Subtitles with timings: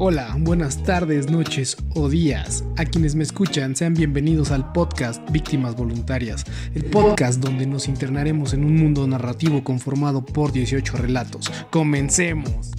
[0.00, 2.64] Hola, buenas tardes, noches o días.
[2.76, 8.54] A quienes me escuchan, sean bienvenidos al podcast Víctimas Voluntarias, el podcast donde nos internaremos
[8.54, 11.50] en un mundo narrativo conformado por 18 relatos.
[11.70, 12.70] Comencemos.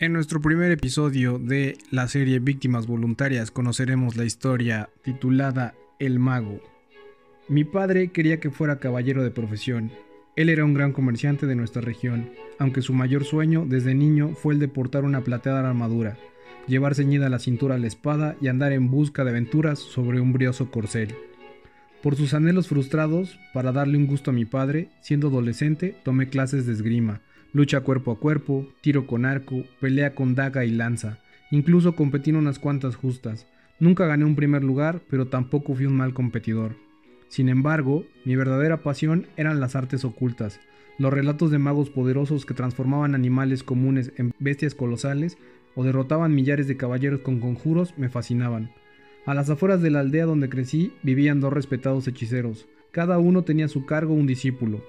[0.00, 6.60] En nuestro primer episodio de la serie Víctimas Voluntarias conoceremos la historia titulada El Mago.
[7.48, 9.92] Mi padre quería que fuera caballero de profesión,
[10.38, 12.30] él era un gran comerciante de nuestra región,
[12.60, 16.16] aunque su mayor sueño desde niño fue el de portar una plateada armadura,
[16.68, 20.32] llevar ceñida a la cintura la espada y andar en busca de aventuras sobre un
[20.32, 21.12] brioso corcel.
[22.04, 26.66] Por sus anhelos frustrados, para darle un gusto a mi padre, siendo adolescente, tomé clases
[26.66, 27.20] de esgrima,
[27.52, 31.18] lucha cuerpo a cuerpo, tiro con arco, pelea con daga y lanza.
[31.50, 33.48] Incluso competí en unas cuantas justas.
[33.80, 36.76] Nunca gané un primer lugar, pero tampoco fui un mal competidor.
[37.28, 40.60] Sin embargo, mi verdadera pasión eran las artes ocultas,
[40.98, 45.38] los relatos de magos poderosos que transformaban animales comunes en bestias colosales
[45.74, 48.72] o derrotaban millares de caballeros con conjuros me fascinaban.
[49.26, 52.66] A las afueras de la aldea donde crecí vivían dos respetados hechiceros.
[52.90, 54.82] Cada uno tenía a su cargo un discípulo.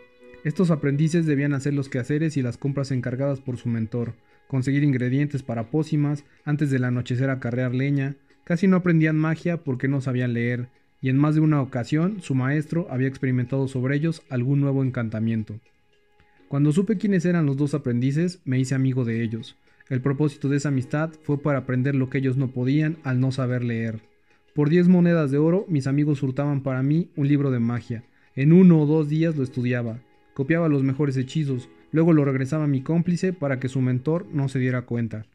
[0.45, 4.13] Estos aprendices debían hacer los quehaceres y las compras encargadas por su mentor,
[4.47, 8.15] conseguir ingredientes para pócimas, antes del anochecer acarrear leña.
[8.45, 10.69] Casi no aprendían magia porque no sabían leer,
[11.01, 15.59] y en más de una ocasión su maestro había experimentado sobre ellos algún nuevo encantamiento.
[16.47, 19.55] Cuando supe quiénes eran los dos aprendices, me hice amigo de ellos.
[19.87, 23.31] El propósito de esa amistad fue para aprender lo que ellos no podían al no
[23.31, 23.99] saber leer.
[24.53, 28.03] Por diez monedas de oro, mis amigos hurtaban para mí un libro de magia.
[28.35, 29.99] En uno o dos días lo estudiaba,
[30.33, 34.49] copiaba los mejores hechizos, luego lo regresaba a mi cómplice para que su mentor no
[34.49, 35.25] se diera cuenta.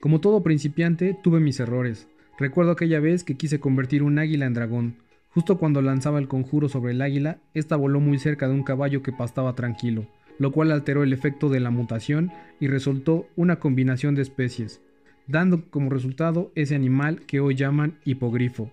[0.00, 2.08] Como todo principiante, tuve mis errores.
[2.38, 4.96] Recuerdo aquella vez que quise convertir un águila en dragón.
[5.30, 9.02] Justo cuando lanzaba el conjuro sobre el águila, ésta voló muy cerca de un caballo
[9.02, 10.06] que pastaba tranquilo,
[10.38, 14.80] lo cual alteró el efecto de la mutación y resultó una combinación de especies,
[15.26, 18.70] dando como resultado ese animal que hoy llaman hipogrifo.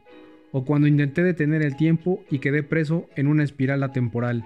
[0.52, 4.46] O cuando intenté detener el tiempo y quedé preso en una espiral atemporal.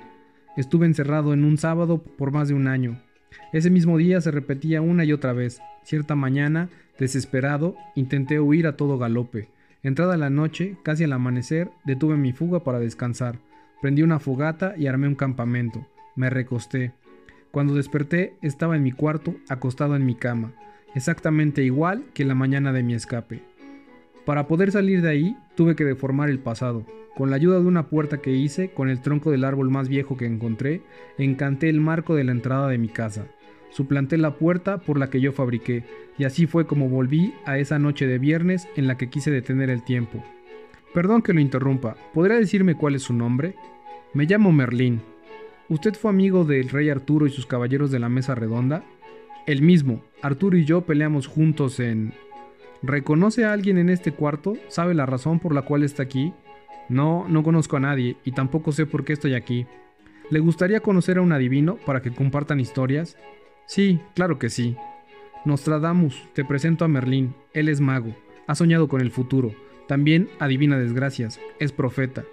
[0.55, 2.99] Estuve encerrado en un sábado por más de un año.
[3.53, 5.61] Ese mismo día se repetía una y otra vez.
[5.83, 9.49] Cierta mañana Desesperado, intenté huir a todo galope.
[9.83, 13.37] Entrada la noche, casi al amanecer, detuve mi fuga para descansar.
[13.81, 15.87] Prendí una fogata y armé un campamento.
[16.15, 16.93] Me recosté.
[17.51, 20.53] Cuando desperté, estaba en mi cuarto, acostado en mi cama,
[20.95, 23.43] exactamente igual que la mañana de mi escape.
[24.25, 26.85] Para poder salir de ahí, tuve que deformar el pasado.
[27.17, 30.17] Con la ayuda de una puerta que hice, con el tronco del árbol más viejo
[30.17, 30.83] que encontré,
[31.17, 33.25] encanté el marco de la entrada de mi casa.
[33.71, 35.83] Suplanté la puerta por la que yo fabriqué,
[36.19, 39.71] y así fue como volví a esa noche de viernes en la que quise detener
[39.71, 40.23] el tiempo.
[40.93, 43.55] Perdón que lo interrumpa, ¿podría decirme cuál es su nombre?
[44.13, 45.01] Me llamo Merlín.
[45.69, 48.83] ¿Usted fue amigo del rey Arturo y sus caballeros de la mesa redonda?
[49.47, 50.03] El mismo.
[50.21, 52.13] Arturo y yo peleamos juntos en...
[52.83, 54.55] ¿Reconoce a alguien en este cuarto?
[54.67, 56.31] ¿Sabe la razón por la cual está aquí?
[56.89, 59.65] No, no conozco a nadie y tampoco sé por qué estoy aquí.
[60.29, 63.17] ¿Le gustaría conocer a un adivino para que compartan historias?
[63.65, 64.75] Sí, claro que sí.
[65.45, 67.33] Nostradamus, te presento a Merlín.
[67.53, 68.15] Él es mago.
[68.47, 69.53] Ha soñado con el futuro.
[69.87, 71.39] También adivina desgracias.
[71.59, 72.25] Es profeta.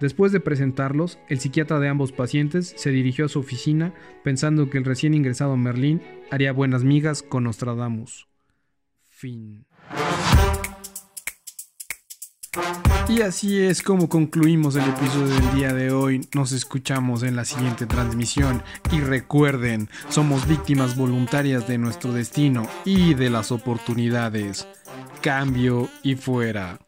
[0.00, 3.92] Después de presentarlos, el psiquiatra de ambos pacientes se dirigió a su oficina
[4.22, 6.00] pensando que el recién ingresado Merlín
[6.30, 8.28] haría buenas migas con Nostradamus.
[9.08, 9.66] Fin.
[13.08, 16.28] Y así es como concluimos el episodio del día de hoy.
[16.34, 18.62] Nos escuchamos en la siguiente transmisión.
[18.92, 24.66] Y recuerden, somos víctimas voluntarias de nuestro destino y de las oportunidades.
[25.22, 26.78] Cambio y fuera.